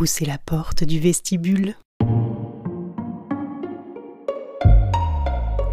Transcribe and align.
Poussez 0.00 0.24
la 0.24 0.38
porte 0.38 0.82
du 0.82 0.98
vestibule. 0.98 1.74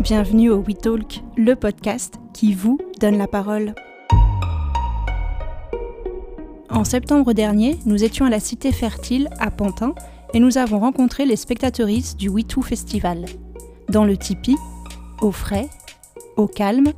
Bienvenue 0.02 0.50
au 0.50 0.58
We 0.58 0.76
Talk, 0.78 1.24
le 1.38 1.56
podcast 1.56 2.16
qui 2.34 2.54
vous 2.54 2.78
donne 3.00 3.18
la 3.18 3.28
parole. 3.28 3.74
En 6.70 6.84
septembre 6.84 7.32
dernier, 7.32 7.78
nous 7.86 8.04
étions 8.04 8.26
à 8.26 8.30
la 8.30 8.42
Cité 8.42 8.74
Fertile 8.74 9.30
à 9.40 9.50
Pantin 9.50 9.96
et 10.34 10.42
nous 10.42 10.58
avons 10.58 10.80
rencontré 10.80 11.26
les 11.26 11.38
spectatrices 11.38 12.18
du 12.18 12.28
WeToo 12.28 12.62
Festival. 12.62 13.24
Dans 13.88 14.04
le 14.04 14.18
tipi, 14.18 14.58
au 15.22 15.32
frais, 15.32 15.70
au 16.36 16.48
calme, 16.48 16.92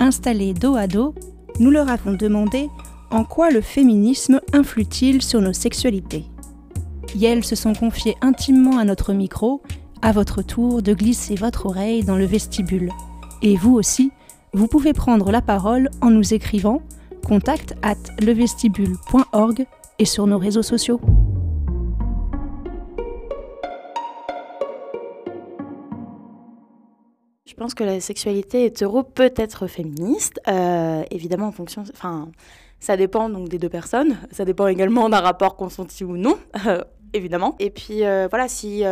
installés 0.00 0.52
dos 0.52 0.76
à 0.76 0.86
dos, 0.86 1.14
nous 1.60 1.70
leur 1.70 1.88
avons 1.88 2.12
demandé 2.12 2.68
en 3.10 3.24
quoi 3.24 3.48
le 3.48 3.62
féminisme 3.62 4.42
influe-t-il 4.52 5.22
sur 5.22 5.40
nos 5.40 5.54
sexualités. 5.54 6.26
Elles 7.22 7.44
se 7.44 7.56
sont 7.56 7.72
confiées 7.72 8.16
intimement 8.20 8.78
à 8.78 8.84
notre 8.84 9.12
micro 9.12 9.62
à 10.02 10.12
votre 10.12 10.42
tour 10.42 10.82
de 10.82 10.94
glisser 10.94 11.34
votre 11.34 11.66
oreille 11.66 12.04
dans 12.04 12.16
le 12.16 12.24
vestibule. 12.24 12.90
Et 13.42 13.56
vous 13.56 13.74
aussi, 13.74 14.12
vous 14.52 14.66
pouvez 14.66 14.92
prendre 14.92 15.30
la 15.30 15.42
parole 15.42 15.90
en 16.00 16.10
nous 16.10 16.34
écrivant 16.34 16.82
contact 17.26 17.74
at 17.82 17.96
levestibule.org 18.20 19.66
et 19.98 20.04
sur 20.04 20.26
nos 20.26 20.38
réseaux 20.38 20.62
sociaux. 20.62 21.00
Je 27.44 27.54
pense 27.54 27.74
que 27.74 27.82
la 27.82 28.00
sexualité 28.00 28.66
hétéro 28.66 29.02
peut 29.02 29.32
être 29.36 29.66
féministe, 29.66 30.40
euh, 30.46 31.02
évidemment 31.10 31.48
en 31.48 31.52
fonction, 31.52 31.82
enfin, 31.92 32.28
ça 32.78 32.96
dépend 32.96 33.28
donc 33.28 33.48
des 33.48 33.58
deux 33.58 33.68
personnes, 33.68 34.16
ça 34.30 34.44
dépend 34.44 34.68
également 34.68 35.08
d'un 35.08 35.20
rapport 35.20 35.56
consenti 35.56 36.04
ou 36.04 36.16
non, 36.16 36.38
euh, 36.66 36.84
évidemment. 37.12 37.56
Et 37.58 37.70
puis 37.70 38.04
euh, 38.04 38.28
voilà, 38.30 38.48
si 38.48 38.84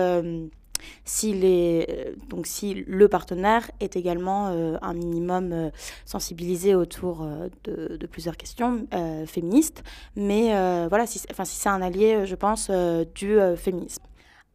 si, 1.05 1.33
les, 1.33 1.87
euh, 1.89 2.15
donc 2.29 2.47
si 2.47 2.75
le 2.75 3.09
partenaire 3.09 3.71
est 3.81 3.97
également 3.97 4.49
euh, 4.49 4.77
un 4.83 4.95
minimum 4.95 5.53
euh, 5.53 5.71
sensibilisé 6.05 6.75
autour 6.75 7.27
de, 7.65 8.07
plusieurs 8.07 8.37
questions 8.37 8.87
féministes, 9.27 9.83
mais 10.15 10.49
voilà, 10.89 11.07
si, 11.07 11.21
enfin, 11.31 11.45
si 11.45 11.57
c'est 11.57 11.69
un 11.69 11.83
allié, 11.83 12.25
je 12.25 12.35
pense, 12.35 12.71
du 13.15 13.39
féminisme. 13.57 14.03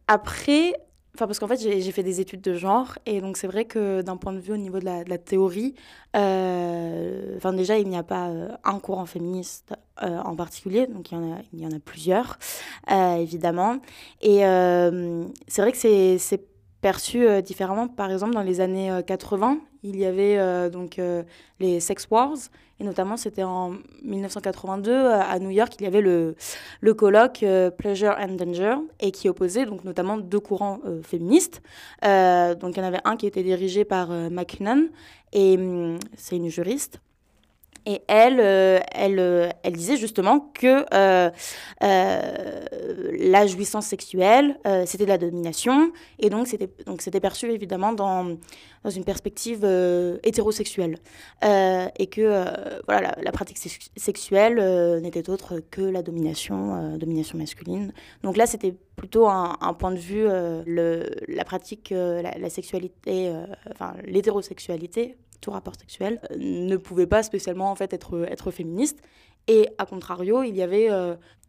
Après, 0.08 0.72
Enfin, 1.14 1.26
parce 1.26 1.38
qu'en 1.38 1.46
fait, 1.46 1.60
j'ai 1.60 1.92
fait 1.92 2.02
des 2.02 2.22
études 2.22 2.40
de 2.40 2.54
genre, 2.54 2.96
et 3.04 3.20
donc 3.20 3.36
c'est 3.36 3.46
vrai 3.46 3.66
que 3.66 4.00
d'un 4.00 4.16
point 4.16 4.32
de 4.32 4.38
vue 4.38 4.54
au 4.54 4.56
niveau 4.56 4.78
de 4.78 4.86
la, 4.86 5.18
théorie, 5.18 5.74
euh, 6.16 7.38
déjà, 7.52 7.78
il 7.78 7.86
n'y 7.86 7.98
a 7.98 8.02
pas 8.02 8.28
euh, 8.30 8.48
un 8.64 8.78
courant 8.78 9.04
féministe 9.04 9.74
euh, 10.02 10.18
en 10.20 10.34
particulier, 10.34 10.86
donc 10.86 11.12
il 11.12 11.16
y 11.16 11.18
en 11.18 11.32
a, 11.34 11.38
il 11.52 11.60
y 11.60 11.66
en 11.66 11.70
a 11.70 11.78
plusieurs, 11.80 12.38
évidemment. 12.88 13.78
Et 14.22 14.38
c'est 15.48 15.60
vrai 15.60 15.72
que 15.72 15.78
c'est 15.78 16.44
perçu 16.80 17.42
différemment. 17.42 17.88
Par 17.88 18.10
exemple, 18.10 18.32
dans 18.32 18.42
les 18.42 18.60
années 18.60 18.90
80, 19.06 19.58
il 19.82 19.98
y 19.98 20.04
avait 20.04 20.70
donc 20.70 21.00
les 21.60 21.80
sex 21.80 22.06
wars, 22.10 22.36
et 22.82 22.84
notamment, 22.84 23.16
c'était 23.16 23.44
en 23.44 23.74
1982, 24.02 24.90
euh, 24.90 25.20
à 25.20 25.38
New 25.38 25.50
York, 25.50 25.72
il 25.78 25.84
y 25.84 25.86
avait 25.86 26.00
le, 26.00 26.34
le 26.80 26.94
colloque 26.94 27.44
euh, 27.44 27.70
Pleasure 27.70 28.16
and 28.18 28.34
Danger, 28.34 28.74
et 28.98 29.12
qui 29.12 29.28
opposait 29.28 29.66
donc 29.66 29.84
notamment 29.84 30.18
deux 30.18 30.40
courants 30.40 30.80
euh, 30.84 31.00
féministes. 31.00 31.62
donc, 32.02 32.76
il 32.76 32.78
y 32.78 32.80
en 32.80 32.88
avait 32.88 33.00
un 33.04 33.16
qui 33.16 33.28
était 33.28 33.44
dirigé 33.44 33.84
par 33.84 34.08
McKinnon, 34.08 34.88
et 35.32 35.56
hum, 35.56 35.96
c'est 36.16 36.36
une 36.36 36.48
juriste. 36.48 37.00
Et 37.86 38.02
elle, 38.08 38.40
elle, 38.40 39.54
elle 39.62 39.72
disait 39.72 39.96
justement 39.96 40.50
que 40.54 40.84
la 41.80 43.46
jouissance 43.46 43.86
sexuelle, 43.86 44.58
c'était 44.86 45.04
de 45.04 45.10
la 45.10 45.18
domination, 45.18 45.92
et 46.18 46.30
donc 46.30 46.46
c'était 46.46 46.70
donc 46.86 47.02
c'était 47.02 47.20
perçu 47.20 47.50
évidemment 47.50 47.92
dans 47.92 48.36
dans 48.84 48.90
une 48.90 49.04
perspective 49.04 49.60
euh, 49.62 50.18
hétérosexuelle. 50.24 50.98
Euh, 51.44 51.88
et 51.98 52.06
que 52.06 52.20
euh, 52.20 52.44
voilà, 52.86 53.16
la, 53.22 53.32
pratique 53.32 53.58
sexuelle 53.96 55.00
n'était 55.00 55.30
autre 55.30 55.60
que 55.70 55.82
la 55.82 56.02
domination, 56.02 56.96
domination 56.98 57.38
masculine. 57.38 57.92
Donc 58.22 58.36
là, 58.36 58.46
c'était 58.46 58.74
plutôt 58.96 59.28
un, 59.28 59.56
point 59.78 59.92
de 59.92 59.98
vue, 59.98 60.24
le, 60.24 61.08
la 61.28 61.44
pratique, 61.44 61.92
la, 61.92 62.50
sexualité, 62.50 63.32
enfin 63.70 63.94
l'hétérosexualité, 64.04 65.16
tout 65.42 65.50
rapport 65.50 65.74
sexuel, 65.78 66.20
ne 66.38 66.76
pouvait 66.78 67.06
pas 67.06 67.22
spécialement 67.22 67.70
en 67.70 67.74
fait 67.74 67.92
être, 67.92 68.26
être 68.30 68.50
féministe. 68.50 68.98
Et 69.48 69.68
à 69.76 69.84
contrario, 69.84 70.42
il 70.42 70.56
y 70.56 70.62
avait 70.62 70.88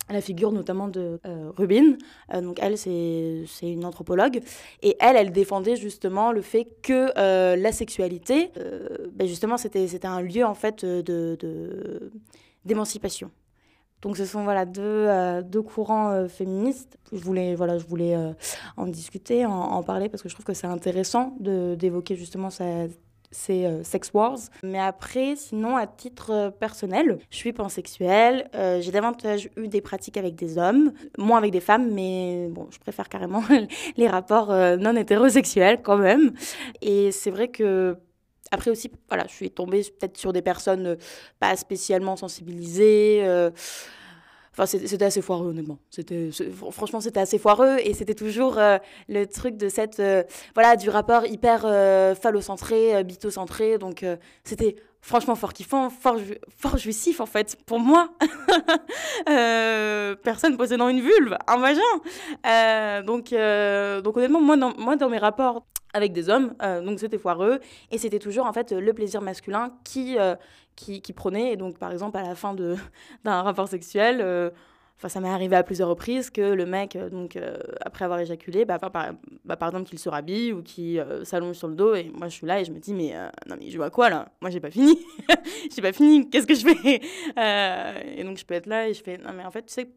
la 0.10 0.22
figure 0.22 0.52
notamment 0.52 0.88
de 0.88 1.20
euh, 1.26 1.52
Rubin. 1.56 1.98
Euh, 2.34 2.42
donc 2.42 2.60
elle, 2.62 2.78
c'est 2.78 3.46
une 3.62 3.86
anthropologue. 3.86 4.42
Et 4.82 4.96
elle, 5.00 5.16
elle 5.16 5.32
défendait 5.32 5.76
justement 5.76 6.32
le 6.32 6.42
fait 6.42 6.68
que 6.82 7.12
euh, 7.18 7.56
la 7.56 7.72
sexualité, 7.72 8.52
ben 9.14 9.28
justement, 9.28 9.58
c'était 9.58 10.06
un 10.06 10.22
lieu 10.22 10.46
en 10.46 10.54
fait 10.54 10.86
d'émancipation. 12.66 13.28
De, 13.28 13.34
donc 14.02 14.18
ce 14.18 14.26
sont 14.26 14.44
voilà 14.44 14.66
deux, 14.66 15.08
deux 15.44 15.62
courants 15.62 16.28
féministes. 16.28 16.98
Je 17.14 17.24
voulais 17.24 17.56
voilà 17.56 17.78
je 17.78 17.86
voulais 17.86 18.18
en 18.76 18.88
discuter, 18.88 19.46
en, 19.46 19.52
en, 19.52 19.84
parler 19.84 20.10
parce 20.10 20.22
que 20.22 20.28
je 20.28 20.34
trouve 20.34 20.46
que 20.46 20.54
c'est 20.54 20.68
intéressant 20.68 21.38
d'évoquer 21.40 22.16
justement 22.18 22.50
cette 22.50 23.00
c'est 23.34 23.66
euh, 23.66 23.84
Sex 23.84 24.12
Wars. 24.14 24.38
Mais 24.64 24.80
après, 24.80 25.36
sinon, 25.36 25.76
à 25.76 25.88
titre 25.88 26.32
euh, 26.32 26.50
personnel, 26.52 27.20
je 27.30 27.36
suis 27.36 27.52
pansexuelle. 27.52 28.50
Euh, 28.56 28.80
j'ai 28.80 28.92
davantage 28.92 29.50
eu 29.58 29.68
des 29.68 29.82
pratiques 29.82 30.18
avec 30.18 30.36
des 30.36 30.58
hommes, 30.58 30.94
moins 31.18 31.40
avec 31.40 31.52
des 31.52 31.60
femmes, 31.60 31.92
mais 31.92 32.48
bon, 32.50 32.68
je 32.72 32.80
préfère 32.80 33.10
carrément 33.10 33.44
les 33.98 34.08
rapports 34.08 34.54
non 34.78 34.96
hétérosexuels 34.96 35.82
quand 35.82 35.98
même. 35.98 36.34
Et 36.82 37.12
c'est 37.12 37.32
vrai 37.32 37.50
que 37.50 37.98
après 38.52 38.70
aussi, 38.70 38.92
voilà, 39.10 39.26
je 39.28 39.34
suis 39.34 39.50
tombée 39.50 39.82
peut-être 39.82 40.18
sur 40.18 40.32
des 40.32 40.44
personnes 40.44 40.98
pas 41.40 41.56
spécialement 41.56 42.16
sensibilisées. 42.16 43.26
Enfin, 44.56 44.68
c'était 44.68 45.06
assez 45.06 45.24
foireux, 45.24 45.50
honnêtement. 45.50 45.80
C'était, 45.90 46.30
franchement, 46.72 47.02
c'était 47.02 47.20
assez 47.20 47.40
foireux 47.40 47.78
et 47.84 47.96
c'était 47.96 48.14
toujours 48.14 48.60
euh, 48.60 48.78
le 49.10 49.26
truc 49.26 49.58
de 49.58 49.68
cette, 49.68 50.00
euh, 50.00 50.22
voilà, 50.54 50.76
du 50.76 50.92
rapport 50.92 51.26
hyper 51.26 51.64
euh, 51.66 52.14
phallocentré, 52.14 53.04
bithocentré. 53.04 53.80
Donc, 53.80 54.06
c'était 54.44 54.76
franchement 55.02 55.34
fort 55.34 55.54
kiffant, 55.54 55.90
fort, 55.90 56.18
fort 56.56 56.78
jouissif 56.78 57.20
en 57.20 57.26
fait, 57.26 57.58
pour 57.66 57.80
moi. 57.80 58.10
personne 60.24 60.56
possédant 60.56 60.88
une 60.88 61.02
vulve, 61.02 61.36
un 61.48 61.58
vagin. 61.58 63.02
donc, 63.04 63.32
donc, 64.04 64.18
honnêtement, 64.18 64.42
moi 64.42 64.56
dans, 64.56 64.76
moi, 64.78 64.96
dans 64.98 65.10
mes 65.10 65.18
rapports 65.18 65.66
avec 65.94 66.12
des 66.14 66.30
hommes, 66.30 66.54
donc 66.84 67.00
c'était 67.00 67.18
foireux 67.18 67.60
et 67.92 67.98
c'était 67.98 68.20
toujours 68.20 68.46
en 68.46 68.54
fait 68.54 68.72
le 68.72 68.94
plaisir 68.94 69.22
masculin 69.22 69.72
qui 69.84 70.18
qui, 70.76 71.02
qui 71.02 71.14
prenait. 71.14 71.54
Et 71.54 71.56
donc, 71.56 71.78
par 71.78 71.92
exemple, 71.92 72.18
à 72.18 72.24
la 72.24 72.36
fin 72.36 72.56
d'un 73.24 73.42
rapport 73.42 73.68
sexuel, 73.68 74.20
euh, 74.22 74.50
ça 75.08 75.20
m'est 75.20 75.30
arrivé 75.30 75.56
à 75.56 75.64
plusieurs 75.64 75.90
reprises 75.90 76.30
que 76.30 76.42
le 76.42 76.66
mec, 76.66 76.96
euh, 76.96 77.10
donc, 77.10 77.36
euh, 77.36 77.58
après 77.82 78.06
avoir 78.06 78.20
éjaculé, 78.20 78.64
bah, 78.64 78.80
par, 78.80 78.92
bah, 79.44 79.56
par 79.58 79.70
exemple, 79.70 79.90
qu'il 79.90 80.00
se 80.00 80.10
rhabille 80.10 80.54
ou 80.54 80.62
qu'il 80.64 81.06
s'allonge 81.24 81.58
sur 81.58 81.68
le 81.68 81.76
dos. 81.76 81.96
Et 81.96 82.12
moi, 82.14 82.28
je 82.30 82.34
suis 82.34 82.48
là 82.48 82.62
et 82.62 82.66
je 82.66 82.72
me 82.72 82.80
dis, 82.80 82.94
mais 82.94 83.14
non, 83.48 83.56
mais 83.60 83.70
je 83.70 83.78
vois 83.78 83.90
quoi 83.90 84.10
là? 84.10 84.30
Moi, 84.42 84.50
j'ai 84.50 84.60
pas 84.60 84.72
fini. 84.72 84.98
j'ai 85.76 85.82
pas 85.82 85.94
fini. 85.94 86.30
Qu'est-ce 86.30 86.48
que 86.48 86.56
je 86.56 86.66
fais? 86.68 87.02
Et 88.18 88.24
donc, 88.24 88.38
je 88.38 88.46
peux 88.46 88.54
être 88.54 88.68
là 88.68 88.88
et 88.88 88.94
je 88.94 89.04
fais, 89.04 89.18
non, 89.18 89.34
mais 89.34 89.46
en 89.46 89.52
fait, 89.52 89.66
tu 89.66 89.74
sais, 89.74 89.90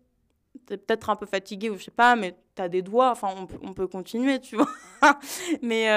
t'es 0.66 0.76
peut-être 0.76 1.10
un 1.10 1.16
peu 1.16 1.26
fatigué 1.26 1.70
ou 1.70 1.78
je 1.78 1.84
sais 1.84 1.90
pas, 1.90 2.16
mais 2.16 2.36
t'as 2.54 2.68
des 2.68 2.82
doigts, 2.82 3.10
enfin, 3.10 3.28
on, 3.36 3.68
on, 3.68 3.72
peut 3.72 3.86
continuer, 3.86 4.40
tu 4.40 4.56
vois. 4.56 4.68
mais. 5.62 5.88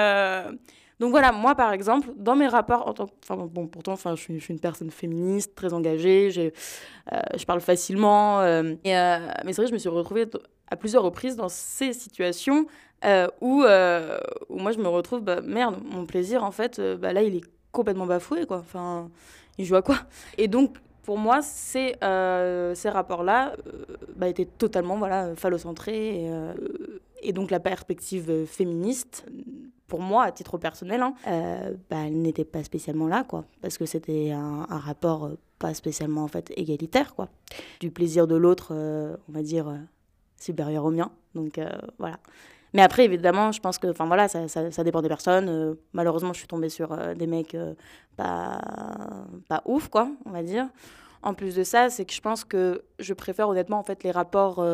Donc 1.00 1.12
voilà, 1.12 1.32
moi 1.32 1.54
par 1.54 1.72
exemple, 1.72 2.10
dans 2.14 2.36
mes 2.36 2.46
rapports, 2.46 2.86
en 2.86 2.92
tant 2.92 3.08
enfin 3.24 3.48
bon, 3.50 3.66
pourtant, 3.66 3.92
enfin, 3.92 4.14
je 4.14 4.20
suis, 4.20 4.38
je, 4.38 4.44
suis, 4.44 4.52
une 4.52 4.60
personne 4.60 4.90
féministe, 4.90 5.54
très 5.54 5.72
engagée, 5.72 6.30
euh, 6.36 7.20
je 7.34 7.44
parle 7.46 7.62
facilement, 7.62 8.40
euh, 8.40 8.74
euh, 8.86 9.28
mais 9.44 9.54
c'est 9.54 9.62
vrai, 9.62 9.66
je 9.66 9.72
me 9.72 9.78
suis 9.78 9.88
retrouvée 9.88 10.28
à 10.68 10.76
plusieurs 10.76 11.02
reprises 11.02 11.36
dans 11.36 11.48
ces 11.48 11.94
situations 11.94 12.66
où, 13.40 13.62
où 13.62 14.58
moi 14.58 14.72
je 14.72 14.78
me 14.78 14.88
retrouve, 14.88 15.22
bah, 15.22 15.40
merde, 15.40 15.78
mon 15.82 16.04
plaisir 16.04 16.44
en 16.44 16.50
fait, 16.50 16.78
bah, 16.98 17.14
là 17.14 17.22
il 17.22 17.36
est 17.36 17.44
complètement 17.72 18.06
bafoué 18.06 18.44
quoi. 18.44 18.58
Enfin, 18.58 19.08
il 19.56 19.64
joue 19.64 19.76
à 19.76 19.82
quoi? 19.82 19.96
Et 20.36 20.48
donc 20.48 20.76
pour 21.02 21.18
moi, 21.18 21.42
ces, 21.42 21.94
ces 22.00 22.88
rapports-là 22.88 23.54
bah, 24.16 24.28
étaient 24.28 24.46
totalement 24.46 24.98
voilà, 24.98 25.34
phallocentrés. 25.36 26.24
Et, 26.24 26.30
et 27.22 27.32
donc 27.32 27.50
la 27.50 27.60
perspective 27.60 28.46
féministe 28.46 29.26
pour 29.90 30.00
moi, 30.00 30.22
à 30.22 30.32
titre 30.32 30.56
personnel, 30.56 31.02
hein, 31.02 31.14
euh, 31.26 31.74
bah, 31.90 32.06
elle 32.06 32.22
n'était 32.22 32.44
pas 32.44 32.62
spécialement 32.62 33.08
là, 33.08 33.24
quoi, 33.24 33.44
parce 33.60 33.76
que 33.76 33.86
c'était 33.86 34.30
un, 34.30 34.64
rapport 34.70 35.24
euh, 35.24 35.38
pas 35.58 35.74
spécialement 35.74 36.22
en 36.22 36.28
fait 36.28 36.52
égalitaire, 36.56 37.14
quoi. 37.14 37.28
Du 37.80 37.90
plaisir 37.90 38.28
de 38.28 38.36
l'autre, 38.36 38.68
euh, 38.70 39.16
on 39.28 39.32
va 39.32 39.42
dire 39.42 39.76
supérieur 40.38 40.84
au 40.84 40.90
mien. 40.90 41.10
Donc 41.34 41.60
voilà. 41.98 42.18
Mais 42.72 42.82
après, 42.82 43.04
évidemment, 43.04 43.52
je 43.52 43.60
pense 43.60 43.78
que, 43.78 43.88
enfin 43.88 44.06
voilà, 44.06 44.28
ça, 44.28 44.48
ça, 44.48 44.84
dépend 44.84 45.02
des 45.02 45.08
personnes. 45.08 45.76
malheureusement, 45.92 46.32
je 46.32 46.38
suis 46.38 46.48
tombée 46.48 46.68
sur 46.68 46.96
des 47.14 47.26
mecs 47.26 47.56
pas 48.16 48.60
pas 49.48 49.62
ouf, 49.64 49.88
quoi, 49.88 50.10
on 50.24 50.30
va 50.30 50.42
dire. 50.42 50.68
en 51.22 51.34
plus 51.34 51.54
de 51.56 51.64
ça, 51.64 51.90
c'est 51.90 52.04
que 52.04 52.12
je 52.12 52.20
pense 52.20 52.44
que 52.44 52.82
je 52.98 53.12
préfère 53.14 53.48
honnêtement 53.48 53.78
en 53.78 53.82
fait 53.82 54.04
les 54.04 54.12
rapports 54.12 54.64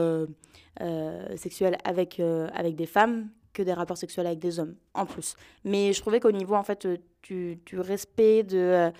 sexuels 1.37 1.79
avec, 1.85 2.21
avec 2.55 2.77
des 2.77 2.87
femmes 2.87 3.29
que 3.57 3.63
des 3.63 3.73
rapports 3.73 3.97
sexuels 3.97 4.27
avec 4.27 4.39
des 4.39 4.61
hommes, 4.61 4.75
en 4.93 5.07
plus. 5.07 5.35
Mais 5.65 5.95
je 5.95 6.01
trouvais 6.01 6.21
qu'au 6.21 6.33
niveau, 6.33 6.55
en 6.55 6.63
fait, 6.63 6.87
du, 7.23 7.57
du 7.65 7.81
respect, 7.81 8.43
de, 8.43 8.93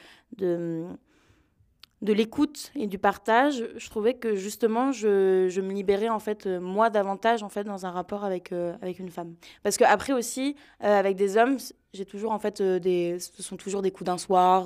de 2.03 2.13
l'écoute 2.13 2.73
et 2.75 2.87
du 2.87 2.99
partage, 2.99 3.65
je 3.77 3.91
trouvais 3.91 4.15
que 4.15 4.35
justement, 4.35 4.93
je, 4.93 5.49
je, 5.49 5.61
me 5.61 5.73
libérais, 5.73 6.11
en 6.11 6.19
fait, 6.19 6.47
moi, 6.47 6.91
davantage, 6.91 7.43
en 7.43 7.49
fait, 7.49 7.65
dans 7.65 7.87
un 7.87 7.91
rapport 7.91 8.25
avec, 8.25 8.53
euh, 8.53 8.75
avec 8.83 8.99
une 8.99 9.11
femme. 9.11 9.35
Parce 9.63 9.79
qu'après 9.79 10.13
aussi, 10.13 10.57
euh, 10.85 10.99
avec 10.99 11.17
des 11.17 11.39
hommes, 11.39 11.57
j'ai 11.95 12.05
toujours, 12.05 12.33
en 12.33 12.39
fait, 12.39 12.61
euh, 12.61 12.79
des... 12.79 13.19
Ce 13.19 13.43
sont 13.43 13.57
toujours 13.57 13.81
des 13.81 13.91
coups 13.91 14.07
d'un 14.07 14.19
soir. 14.19 14.65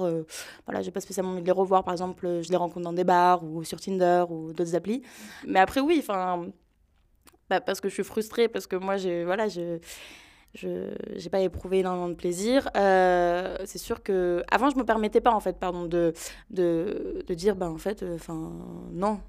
voilà, 0.67 0.82
j'ai 0.82 0.91
pas 0.91 1.00
spécialement 1.00 1.32
envie 1.32 1.43
de 1.43 1.47
les 1.47 1.53
revoir. 1.53 1.85
Par 1.85 1.94
exemple, 1.94 2.41
je 2.43 2.50
les 2.50 2.56
rencontre 2.56 2.82
dans 2.82 2.93
des 2.93 3.05
bars 3.05 3.44
ou 3.44 3.62
sur 3.62 3.81
Tinder 3.81 4.25
ou 4.29 4.53
d'autres 4.53 4.75
applis. 4.75 5.03
Mais 5.47 5.61
après, 5.61 5.81
oui, 5.81 5.99
enfin 6.00 6.47
bah, 7.49 7.61
parce 7.61 7.81
que 7.81 7.88
je 7.88 7.94
suis 7.94 8.05
frustrée, 8.05 8.49
parce 8.49 8.67
que 8.67 8.77
moi, 8.77 8.97
j'ai 8.97 9.25
voilà, 9.25 9.49
je 9.49 9.79
je 10.55 10.91
n'ai 11.14 11.31
pas 11.31 11.41
éprouvé 11.41 11.79
énormément 11.79 12.08
de 12.08 12.14
plaisir. 12.14 12.69
Euh, 12.76 13.56
c'est 13.64 13.79
sûr 13.79 14.02
que 14.02 14.43
avant 14.50 14.70
je 14.70 14.76
me 14.76 14.85
permettais 14.85 15.20
pas 15.20 15.32
en 15.32 15.41
fait, 15.41 15.58
pardon, 15.58 15.85
de 15.85 16.12
de, 16.50 17.25
de 17.26 17.35
dire 17.35 17.56
bah 17.56 17.70
en 17.70 17.79
fait, 17.79 18.02
euh, 18.02 18.17
enfin 18.17 18.52
non, 18.93 19.20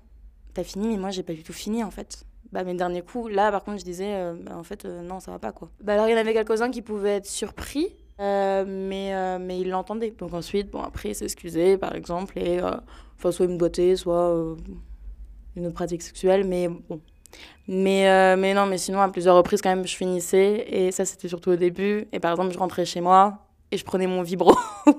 t'as 0.54 0.64
fini, 0.64 0.88
mais 0.88 0.98
moi 0.98 1.12
j'ai 1.12 1.24
pas 1.24 1.34
du 1.34 1.44
tout 1.44 1.54
fini 1.54 1.84
en 1.84 1.92
fait. 1.92 2.26
Bah 2.52 2.64
mes 2.64 2.74
derniers 2.74 3.02
coups, 3.02 3.32
là 3.32 3.52
par 3.52 3.64
contre 3.64 3.80
je 3.80 3.86
disais 3.86 4.14
euh, 4.14 4.34
bah, 4.42 4.58
en 4.58 4.64
fait 4.64 4.86
non 4.86 5.20
ça 5.20 5.32
va 5.32 5.40
pas 5.40 5.52
quoi. 5.52 5.70
Bah 5.82 5.94
alors 5.94 6.08
il 6.08 6.12
y 6.12 6.16
en 6.16 6.18
avait 6.18 6.34
quelques 6.34 6.62
uns 6.62 6.72
qui 6.72 6.82
pouvaient 6.82 7.18
être 7.18 7.28
surpris. 7.28 7.96
mais, 8.20 9.40
mais 9.40 9.60
ils 9.60 9.70
l'entendaient. 9.70 10.12
Donc 10.12 10.34
ensuite, 10.34 10.70
bon, 10.70 10.82
après, 10.84 11.10
il 11.10 11.16
s'excusait, 11.16 11.80
par 11.80 11.96
exemple, 11.96 12.38
et 12.38 12.62
enfin, 13.18 13.32
soit 13.32 13.48
une 13.48 13.58
beauté, 13.58 13.96
soit 13.96 14.56
une 15.56 15.66
autre 15.66 15.74
pratique 15.74 16.04
sexuelle, 16.04 16.46
mais 16.46 16.68
bon, 16.68 17.02
mais, 17.68 18.10
euh, 18.10 18.36
mais 18.38 18.54
non, 18.54 18.66
mais 18.66 18.78
sinon, 18.78 19.02
à 19.02 19.10
plusieurs 19.10 19.36
reprises, 19.36 19.62
quand 19.62 19.70
même, 19.70 19.88
je 19.88 19.96
finissais. 19.96 20.66
Et 20.68 20.92
ça, 20.92 21.06
c'était 21.06 21.28
surtout 21.28 21.52
au 21.52 21.56
début. 21.56 22.08
Et 22.12 22.20
par 22.20 22.32
exemple, 22.32 22.54
je 22.54 22.60
rentrais 22.60 22.86
chez 22.86 23.02
moi 23.02 23.48
et 23.72 23.78
je 23.78 23.86
prenais 23.86 24.08
mon 24.08 24.22
vibro. 24.22 24.56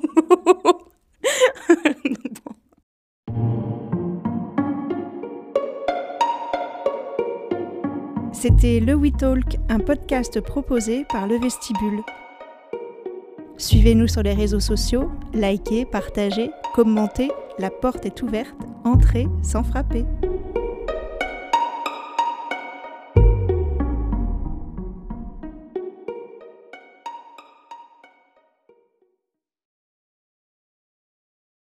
C'était 8.43 8.81
Le 8.81 8.94
We 8.94 9.12
Talk, 9.17 9.56
un 9.69 9.79
podcast 9.79 10.40
proposé 10.40 11.05
par 11.05 11.29
Le 11.29 11.38
Vestibule. 11.38 12.02
Suivez-nous 13.56 14.08
sur 14.08 14.25
les 14.25 14.34
réseaux 14.34 14.58
sociaux, 14.58 15.08
likez, 15.32 15.84
partagez, 15.84 16.50
commentez, 16.75 17.31
la 17.61 17.70
porte 17.70 18.05
est 18.05 18.20
ouverte, 18.20 18.56
entrez 18.82 19.29
sans 19.44 19.62
frapper. 19.62 20.05